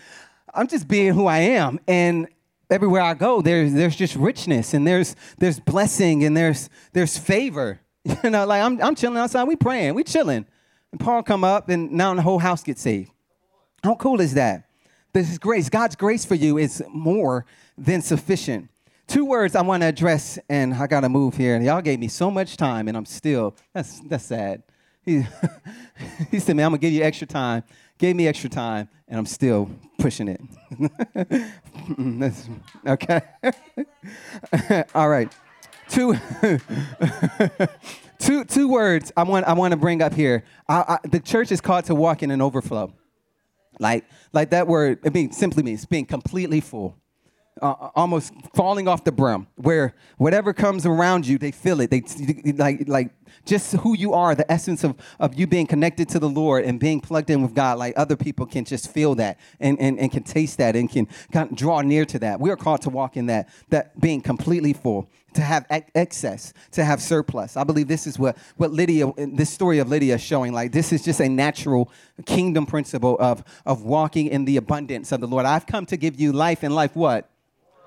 [0.54, 1.80] I'm just being who I am.
[1.86, 2.28] And
[2.70, 7.80] everywhere I go, there's there's just richness and there's there's blessing and there's there's favor.
[8.22, 10.46] You know, like I'm I'm chilling outside, we praying, we chilling.
[10.92, 13.10] And Paul come up and now the whole house gets saved.
[13.82, 14.65] How cool is that?
[15.16, 15.70] This is grace.
[15.70, 17.46] God's grace for you is more
[17.78, 18.68] than sufficient.
[19.06, 21.54] Two words I want to address, and I gotta move here.
[21.54, 24.62] And y'all gave me so much time, and I'm still that's that's sad.
[25.06, 25.26] He,
[26.30, 27.62] he said, Man, I'm going to give you extra time.
[27.96, 30.42] Gave me extra time, and I'm still pushing it.
[32.86, 33.22] okay.
[34.94, 35.32] All right.
[35.88, 36.14] Two,
[38.18, 40.44] two, two words I want, I want to bring up here.
[40.68, 42.92] I, I, the church is called to walk in an overflow.
[43.78, 46.96] Like, like that word, it means, simply means being completely full
[47.62, 51.90] uh, almost falling off the brim, where whatever comes around you, they feel it.
[51.90, 52.02] They
[52.52, 53.10] like like
[53.44, 56.78] just who you are, the essence of, of you being connected to the Lord and
[56.78, 57.78] being plugged in with God.
[57.78, 61.08] Like other people can just feel that and, and, and can taste that and can
[61.32, 62.40] kind of draw near to that.
[62.40, 66.84] We are called to walk in that, that being completely full, to have excess, to
[66.84, 67.56] have surplus.
[67.56, 70.52] I believe this is what, what Lydia, this story of Lydia is showing.
[70.52, 71.90] Like this is just a natural
[72.24, 75.46] kingdom principle of, of walking in the abundance of the Lord.
[75.46, 77.30] I've come to give you life and life what?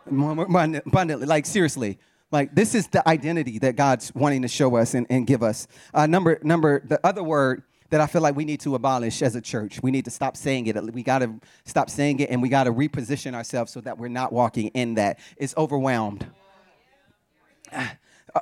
[0.07, 1.25] abundantly.
[1.27, 1.99] Like seriously,
[2.31, 5.67] like this is the identity that God's wanting to show us and, and give us.
[5.93, 9.35] Uh, number number the other word that I feel like we need to abolish as
[9.35, 9.81] a church.
[9.81, 10.93] We need to stop saying it.
[10.93, 14.09] We got to stop saying it, and we got to reposition ourselves so that we're
[14.09, 15.19] not walking in that.
[15.38, 16.27] It's overwhelmed.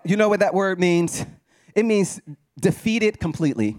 [0.04, 1.26] You know what that word means?
[1.76, 2.22] It means
[2.60, 3.78] defeated completely.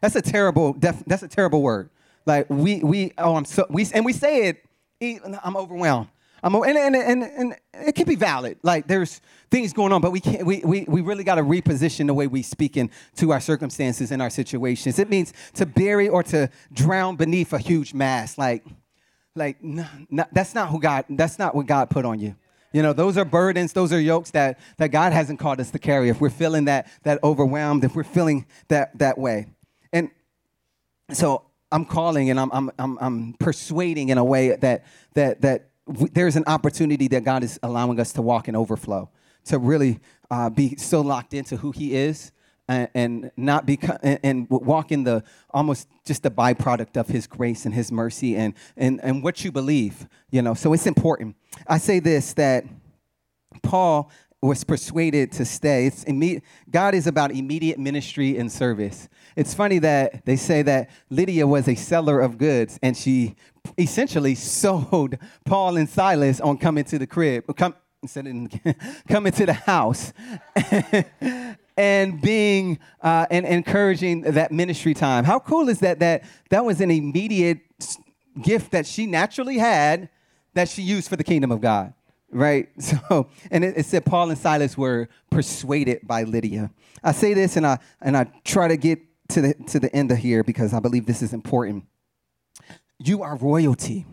[0.00, 0.72] That's a terrible.
[0.72, 1.90] Def, that's a terrible word.
[2.26, 4.64] Like we we oh I'm so we and we say it.
[5.42, 6.08] I'm overwhelmed.
[6.42, 8.58] I'm, and, and, and, and it can be valid.
[8.62, 10.46] Like there's things going on, but we can't.
[10.46, 14.22] We, we, we really got to reposition the way we speak into our circumstances and
[14.22, 14.98] our situations.
[14.98, 18.38] It means to bury or to drown beneath a huge mass.
[18.38, 18.64] Like,
[19.34, 21.04] like no, no, that's not who God.
[21.10, 22.36] That's not what God put on you.
[22.72, 25.78] You know, those are burdens, those are yokes that, that God hasn't called us to
[25.78, 26.08] carry.
[26.08, 29.46] If we're feeling that that overwhelmed, if we're feeling that that way,
[29.92, 30.10] and
[31.12, 35.70] so I'm calling and I'm I'm I'm, I'm persuading in a way that that that
[35.86, 39.10] there's an opportunity that God is allowing us to walk in overflow,
[39.46, 39.98] to really
[40.30, 42.30] uh, be so locked into who He is
[42.70, 47.66] and, not be and, and, walk in the almost just the byproduct of His grace
[47.66, 50.54] and His mercy and, and, and what you believe, you know.
[50.54, 51.36] So it's important.
[51.66, 52.64] I say this that
[53.62, 54.10] Paul
[54.42, 55.86] was persuaded to stay.
[55.86, 59.08] It's imme- God is about immediate ministry and service.
[59.36, 63.36] It's funny that they say that Lydia was a seller of goods and she
[63.76, 68.26] essentially sold Paul and Silas on coming to the crib, come, instead
[68.64, 70.12] of coming to the house.
[71.76, 75.24] and being uh, and encouraging that ministry time.
[75.24, 76.00] How cool is that?
[76.00, 77.60] That that was an immediate
[78.42, 80.08] gift that she naturally had
[80.54, 81.94] that she used for the kingdom of God
[82.32, 82.68] right?
[82.80, 86.70] So, and it, it, said Paul and Silas were persuaded by Lydia.
[87.02, 90.10] I say this, and I and I try to get to the to the end
[90.10, 91.84] of here because I believe this is important.
[92.98, 94.06] You are royalty.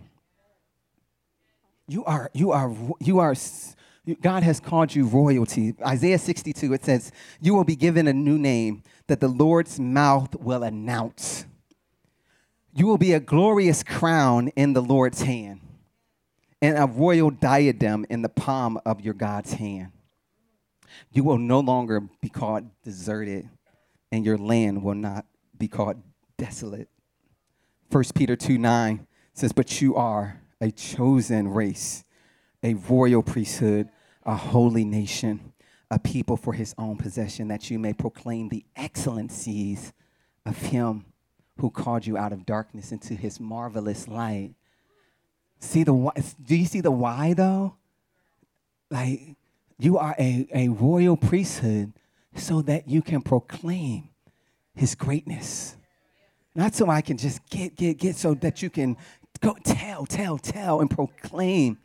[1.87, 3.35] You are you are you are.
[4.15, 5.75] God has called you royalty.
[5.85, 10.35] Isaiah 62, it says, You will be given a new name that the Lord's mouth
[10.35, 11.45] will announce.
[12.73, 15.61] You will be a glorious crown in the Lord's hand
[16.61, 19.91] and a royal diadem in the palm of your God's hand.
[21.11, 23.49] You will no longer be called deserted,
[24.11, 25.25] and your land will not
[25.57, 26.01] be called
[26.37, 26.87] desolate.
[27.91, 32.03] 1 Peter 2 9 says, But you are a chosen race,
[32.63, 33.89] a royal priesthood,
[34.27, 35.53] a holy nation,
[35.89, 39.93] a people for his own possession, that you may proclaim the excellencies
[40.45, 41.05] of him
[41.59, 44.53] who called you out of darkness into his marvelous light.
[45.59, 46.11] See the why?
[46.43, 47.75] Do you see the why though?
[48.91, 49.35] Like
[49.79, 51.93] you are a, a royal priesthood
[52.35, 54.09] so that you can proclaim
[54.75, 55.75] his greatness.
[56.55, 58.97] Not so I can just get, get, get, so that you can
[59.41, 61.77] go tell, tell, tell, and proclaim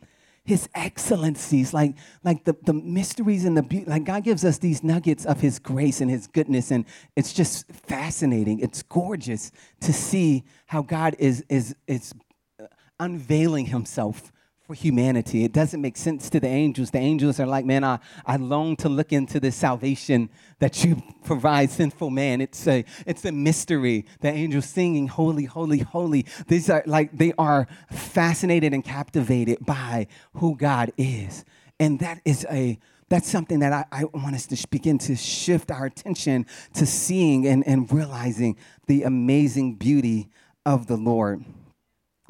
[0.45, 3.87] his excellencies, like, like the, the mysteries and the beauty.
[3.89, 7.67] Like God gives us these nuggets of his grace and his goodness, and it's just
[7.69, 8.59] fascinating.
[8.59, 12.13] It's gorgeous to see how God is, is, is
[12.61, 12.67] uh,
[12.99, 14.33] unveiling himself
[14.73, 15.45] for humanity.
[15.45, 16.91] It doesn't make sense to the angels.
[16.91, 20.31] The angels are like, man, I, I long to look into this salvation
[20.61, 22.41] that you provide sinful man.
[22.41, 24.07] It's a, it's a mystery.
[24.21, 26.25] The angels singing, holy, holy, holy.
[26.47, 31.45] These are like, they are fascinated and captivated by who God is.
[31.79, 32.79] And that is a,
[33.11, 37.47] that's something that I, I, want us to begin to shift our attention to seeing
[37.47, 38.57] and, and realizing
[38.87, 40.31] the amazing beauty
[40.65, 41.45] of the Lord.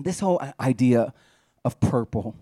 [0.00, 1.14] This whole uh, idea
[1.64, 2.35] of purple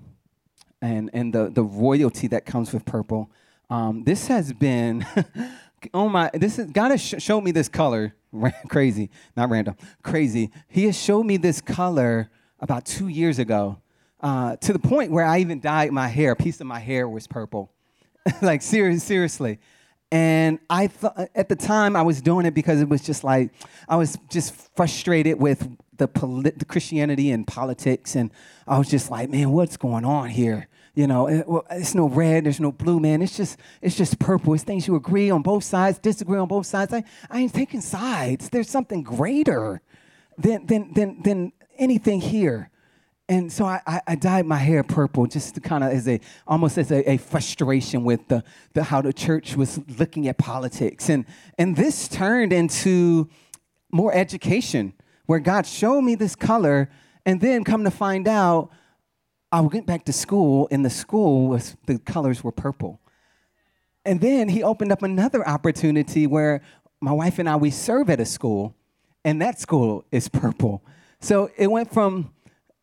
[0.83, 3.31] and, and the, the royalty that comes with purple.
[3.69, 5.07] Um, this has been,
[5.95, 8.15] oh my, this is, God has sh- showed me this color,
[8.69, 10.51] crazy, not random, crazy.
[10.69, 12.31] He has showed me this color
[12.61, 13.79] about two years ago
[14.21, 16.33] uh, to the point where I even dyed my hair.
[16.33, 17.73] A piece of my hair was purple.
[18.43, 19.59] like, serious, seriously.
[20.13, 23.53] And I thought at the time I was doing it because it was just like
[23.89, 25.69] I was just frustrated with
[25.99, 28.33] the, polit- the Christianity and politics, and
[28.67, 30.67] I was just like, man, what's going on here?
[30.95, 33.23] You know, it, well, it's no red, there's no blue, man.
[33.23, 34.53] It's just it's just purple.
[34.55, 36.93] It's things you agree on both sides, disagree on both sides.
[36.93, 38.49] I, I ain't taking sides.
[38.49, 39.81] There's something greater
[40.37, 42.71] than than than than anything here
[43.31, 46.19] and so I, I, I, dyed my hair purple just to kind of as a
[46.49, 51.09] almost as a, a, frustration with the, the how the church was looking at politics.
[51.09, 51.25] And
[51.57, 53.31] and this turned into
[53.93, 54.95] more education
[55.27, 56.91] where god showed me this color
[57.25, 58.71] and then come to find out
[59.53, 63.01] i went back to school and the school was the colors were purple.
[64.05, 66.63] And then he opened up another opportunity where
[67.01, 68.75] my wife and i we serve at a school
[69.25, 70.83] and that school is purple.
[71.21, 72.33] So it went from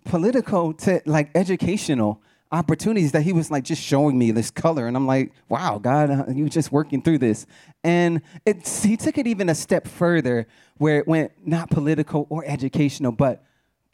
[0.08, 4.88] political to like educational opportunities that he was like just showing me this color.
[4.88, 7.46] And i'm like wow god uh, you just working through this.
[7.84, 12.44] And it's, he took it even a step further where it went not political or
[12.46, 13.44] educational but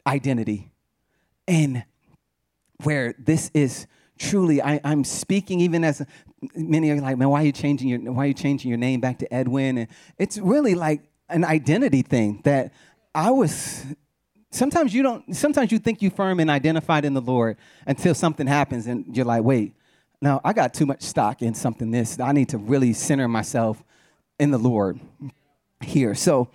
[0.06, 0.70] identity.
[1.46, 1.84] And
[2.82, 3.86] where this is
[4.18, 6.04] truly I, am speaking even as
[6.54, 9.00] many are like man why are you changing your why are you changing your name
[9.00, 9.78] back to edwin?
[9.78, 12.72] And it's really like an identity thing that
[13.14, 13.84] i was
[14.54, 17.56] Sometimes you don't, sometimes you think you firm and identified in the Lord
[17.88, 19.74] until something happens and you're like, wait,
[20.22, 22.20] no, I got too much stock in something this.
[22.20, 23.82] I need to really center myself
[24.38, 25.00] in the Lord
[25.80, 26.14] here.
[26.14, 26.50] So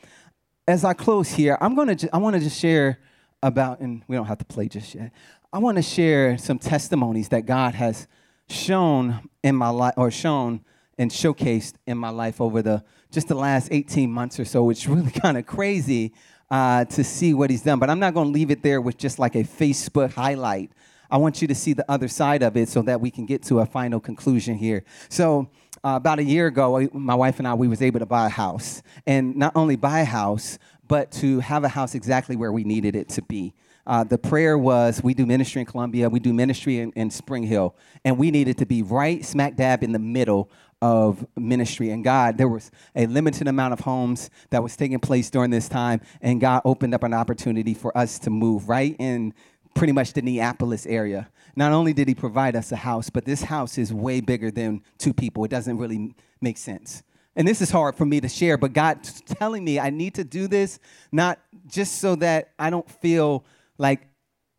[0.65, 2.99] as I close here, I'm gonna ju- I want to just share
[3.43, 5.11] about, and we don't have to play just yet.
[5.51, 8.07] I want to share some testimonies that God has
[8.47, 10.63] shown in my life, or shown
[10.97, 14.69] and showcased in my life over the just the last 18 months or so.
[14.69, 16.13] It's really kind of crazy
[16.51, 17.79] uh, to see what he's done.
[17.79, 20.71] But I'm not going to leave it there with just like a Facebook highlight.
[21.11, 23.41] I want you to see the other side of it so that we can get
[23.43, 24.83] to a final conclusion here.
[25.09, 25.49] So,
[25.83, 28.29] uh, about a year ago, my wife and I, we was able to buy a
[28.29, 28.83] house.
[29.07, 32.95] And not only buy a house, but to have a house exactly where we needed
[32.95, 33.53] it to be.
[33.87, 37.43] Uh, the prayer was we do ministry in Columbia, we do ministry in, in Spring
[37.43, 41.89] Hill, and we needed to be right smack dab in the middle of ministry.
[41.89, 45.67] And God, there was a limited amount of homes that was taking place during this
[45.67, 49.33] time, and God opened up an opportunity for us to move right in
[49.75, 51.29] pretty much the Neapolis area.
[51.55, 54.81] Not only did He provide us a house, but this house is way bigger than
[54.97, 55.43] two people.
[55.43, 57.03] It doesn't really make sense.
[57.35, 60.23] And this is hard for me to share, but God's telling me I need to
[60.23, 60.79] do this,
[61.11, 63.45] not just so that I don't feel
[63.77, 64.07] like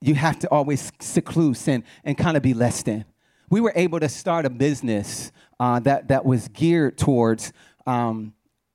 [0.00, 3.04] you have to always seclude and, and kind of be less than
[3.50, 7.52] we were able to start a business uh, that, that was geared towards
[7.86, 8.32] um,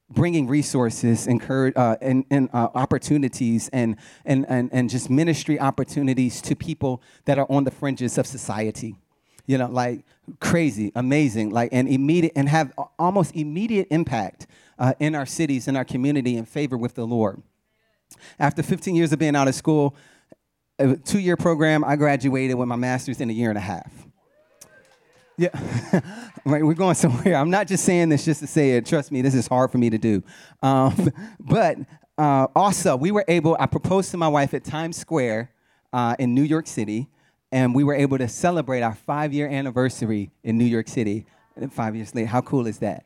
[0.10, 3.96] bringing resources uh, and, and uh, opportunities and,
[4.26, 8.96] and, and, and just ministry opportunities to people that are on the fringes of society.
[9.48, 10.04] You know like
[10.40, 14.48] crazy amazing like and immediate and have almost immediate impact
[14.80, 17.44] uh, in our cities in our community in favor with the lord.
[18.40, 19.96] After 15 years of being out of school
[20.80, 24.08] a two-year program i graduated with my master's in a year and a half
[25.38, 26.02] yeah.
[26.46, 27.36] We're going somewhere.
[27.36, 28.86] I'm not just saying this just to say it.
[28.86, 30.24] Trust me, this is hard for me to do.
[30.62, 31.78] Um, but
[32.18, 33.58] uh, also, we were able.
[33.60, 35.52] I proposed to my wife at Times Square
[35.92, 37.08] uh, in New York City.
[37.52, 41.26] and we were able to celebrate our five year anniversary in New York City.
[41.72, 43.06] Five years later, how cool is that?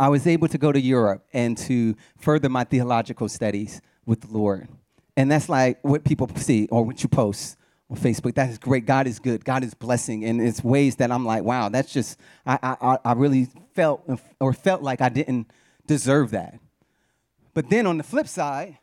[0.00, 4.36] I was able to go to Europe and to further my theological studies with the
[4.36, 4.68] Lord.
[5.16, 7.56] And that's like what people see or what you post
[7.94, 8.34] Facebook.
[8.34, 8.86] That is great.
[8.86, 9.44] God is good.
[9.44, 10.24] God is blessing.
[10.24, 14.08] And it's ways that I'm like, wow, that's just, I, I, I really felt
[14.40, 15.50] or felt like I didn't
[15.86, 16.58] deserve that.
[17.54, 18.78] But then on the flip side,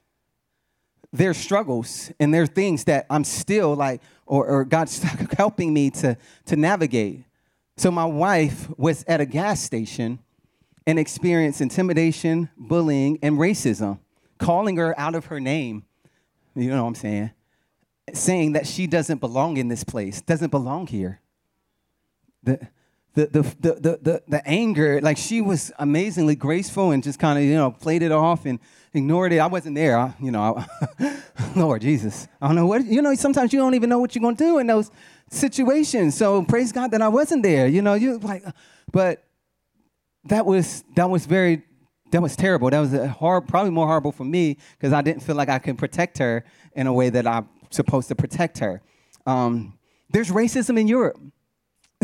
[1.14, 5.04] there's struggles and there's things that I'm still like, or, or God's
[5.38, 7.26] helping me to, to navigate.
[7.78, 10.20] So my wife was at a gas station
[10.88, 14.00] and experienced intimidation, bullying, and racism,
[14.38, 15.84] calling her out of her name.
[16.56, 17.32] You know what I'm saying?
[18.14, 21.22] Saying that she doesn't belong in this place, doesn't belong here.
[22.44, 22.60] The,
[23.14, 27.38] the, the, the, the, the, the anger, like she was amazingly graceful and just kind
[27.38, 28.60] of, you know, played it off and
[28.94, 29.40] ignored it.
[29.40, 30.66] I wasn't there, I, you know,
[31.00, 31.22] I,
[31.56, 32.28] Lord Jesus.
[32.42, 34.44] I don't know what, you know, sometimes you don't even know what you're going to
[34.44, 34.92] do in those
[35.30, 36.16] situations.
[36.16, 38.44] So praise God that I wasn't there, you know, you like,
[38.92, 39.24] but
[40.26, 41.64] that was, that was very,
[42.12, 42.70] that was terrible.
[42.70, 45.78] That was hard, probably more horrible for me because I didn't feel like I could
[45.78, 46.44] protect her
[46.74, 48.82] in a way that I'm supposed to protect her.
[49.26, 49.78] Um,
[50.10, 51.20] there's racism in Europe.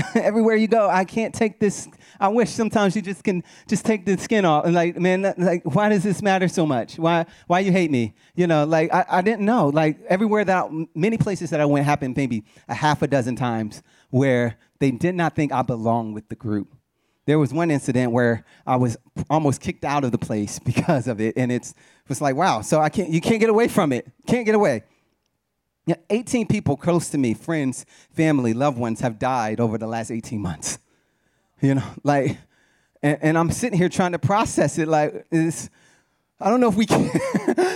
[0.15, 1.87] everywhere you go, I can't take this.
[2.19, 5.63] I wish sometimes you just can just take the skin off and like, man, like,
[5.63, 6.99] why does this matter so much?
[6.99, 8.13] Why, why you hate me?
[8.35, 9.69] You know, like I, I didn't know.
[9.69, 13.35] Like everywhere that, I, many places that I went happened maybe a half a dozen
[13.35, 16.73] times where they did not think I belonged with the group.
[17.25, 18.97] There was one incident where I was
[19.29, 22.61] almost kicked out of the place because of it, and it's it was like, wow.
[22.61, 24.09] So I can't, you can't get away from it.
[24.27, 24.83] Can't get away.
[25.87, 30.11] Yeah, 18 people close to me, friends, family, loved ones, have died over the last
[30.11, 30.79] 18 months.
[31.61, 32.37] You know, like,
[33.01, 34.89] and, and I'm sitting here trying to process it.
[34.89, 35.69] Like, is
[36.41, 37.09] I don't know if we can,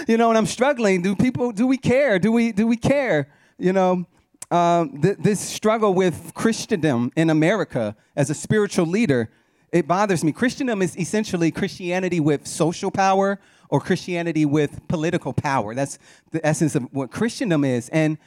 [0.09, 1.01] you know, and I'm struggling.
[1.01, 2.20] Do people, do we care?
[2.20, 3.30] Do we, do we care?
[3.57, 4.05] You know,
[4.51, 9.30] um, th- this struggle with Christendom in America as a spiritual leader,
[9.72, 10.34] it bothers me.
[10.34, 13.39] Christendom is essentially Christianity with social power,
[13.72, 15.74] or Christianity with political power.
[15.74, 15.97] That's
[16.32, 17.89] the essence of what Christendom is.
[17.89, 18.19] And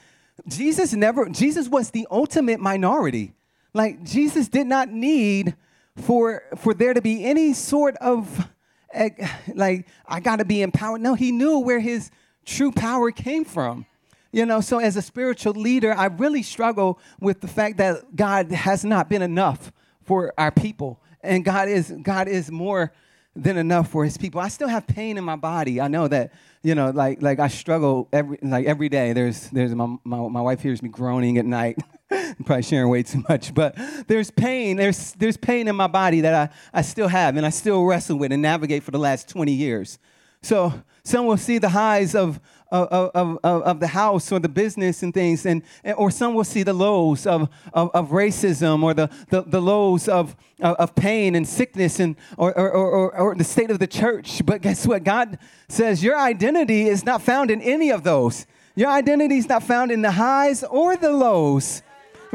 [0.48, 3.34] Jesus never, Jesus was the ultimate minority.
[3.72, 5.54] Like Jesus did not need
[5.96, 8.48] for for there to be any sort of
[8.92, 9.10] eh,
[9.54, 11.00] like I got to be empowered.
[11.00, 12.10] No, he knew where his
[12.44, 13.86] true power came from.
[14.32, 18.50] You know, so as a spiritual leader, I really struggle with the fact that God
[18.50, 19.72] has not been enough
[20.02, 21.00] for our people.
[21.22, 22.92] And God is God is more
[23.36, 24.40] than enough for his people.
[24.40, 25.80] I still have pain in my body.
[25.80, 26.32] I know that,
[26.62, 29.12] you know, like like I struggle every like every day.
[29.12, 31.78] There's there's my my, my wife hears me groaning at night.
[32.10, 33.74] I'm probably sharing way too much, but
[34.06, 34.76] there's pain.
[34.76, 38.18] There's there's pain in my body that I, I still have and I still wrestle
[38.18, 39.98] with and navigate for the last 20 years.
[40.42, 40.74] So
[41.04, 42.38] some will see the highs of,
[42.70, 45.62] of, of, of, of the house or the business and things, and,
[45.96, 50.08] or some will see the lows of, of, of racism or the, the, the lows
[50.08, 54.44] of, of pain and sickness and, or, or, or, or the state of the church.
[54.44, 55.04] But guess what?
[55.04, 55.38] God
[55.68, 58.46] says your identity is not found in any of those.
[58.74, 61.82] Your identity is not found in the highs or the lows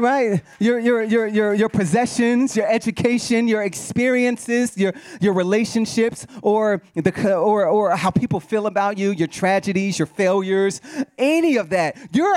[0.00, 0.42] right?
[0.58, 7.34] Your, your, your, your, your possessions, your education, your experiences, your, your relationships, or, the,
[7.34, 10.80] or, or how people feel about you, your tragedies, your failures,
[11.18, 11.96] any of that.
[12.12, 12.34] Your,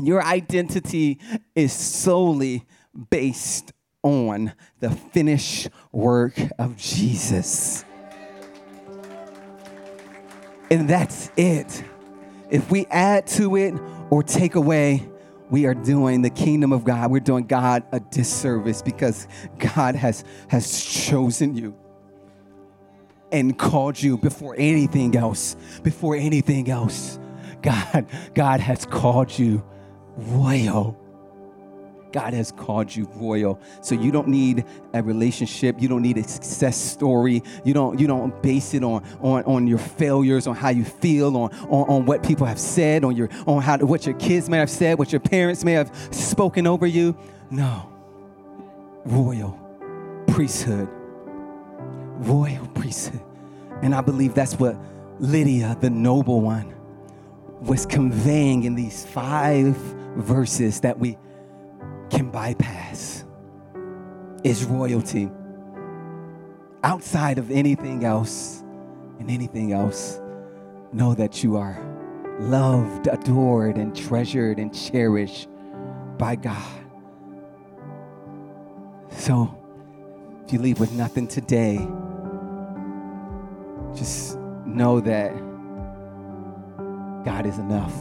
[0.00, 1.18] your identity
[1.54, 2.64] is solely
[3.10, 3.72] based
[4.02, 7.84] on the finished work of Jesus.
[10.70, 11.84] And that's it.
[12.50, 13.74] If we add to it
[14.10, 15.08] or take away,
[15.50, 19.28] we are doing the kingdom of God, we're doing God a disservice because
[19.58, 21.76] God has, has chosen you
[23.32, 25.56] and called you before anything else.
[25.82, 27.18] Before anything else,
[27.62, 29.64] God, God has called you
[30.16, 30.98] royal.
[32.16, 33.60] God has called you royal.
[33.82, 34.64] So you don't need
[34.94, 35.82] a relationship.
[35.82, 37.42] You don't need a success story.
[37.62, 41.36] You don't, you don't base it on, on, on your failures, on how you feel,
[41.36, 44.56] on, on, on what people have said, on your on how what your kids may
[44.56, 47.14] have said, what your parents may have spoken over you.
[47.50, 47.92] No.
[49.04, 49.50] Royal
[50.28, 50.88] priesthood.
[52.20, 53.20] Royal priesthood.
[53.82, 54.74] And I believe that's what
[55.18, 56.74] Lydia, the noble one,
[57.60, 59.76] was conveying in these five
[60.16, 61.18] verses that we
[62.10, 63.24] can bypass
[64.44, 65.30] is royalty.
[66.82, 68.62] Outside of anything else
[69.18, 70.20] and anything else,
[70.92, 71.78] know that you are
[72.38, 75.48] loved, adored, and treasured and cherished
[76.18, 76.80] by God.
[79.10, 79.52] So,
[80.44, 81.76] if you leave with nothing today,
[83.94, 85.32] just know that
[87.24, 87.94] God is enough.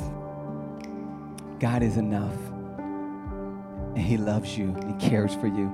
[1.59, 2.37] God is enough.
[3.95, 5.71] And He loves you and cares for you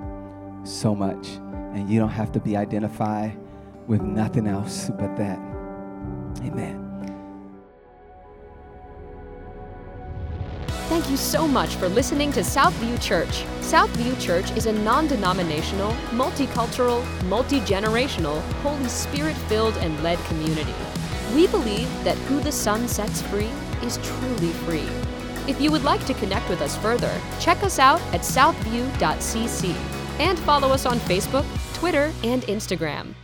[0.63, 1.28] so much.
[1.74, 3.38] And you don't have to be identified
[3.88, 5.39] with nothing else but that.
[6.43, 6.91] Amen.
[10.88, 13.45] Thank you so much for listening to Southview Church.
[13.61, 20.76] Southview Church is a non denominational, multicultural, multi generational, Holy Spirit filled and led community.
[21.34, 23.49] We believe that who the Son sets free
[23.82, 25.11] is truly free.
[25.48, 29.76] If you would like to connect with us further, check us out at southview.cc
[30.20, 33.16] and follow us on Facebook, Twitter, and Instagram.